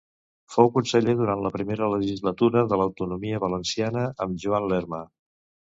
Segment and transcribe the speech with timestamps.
[0.53, 5.07] Fou conseller durant la primera legislatura de l'autonomia valenciana amb Joan Lerma.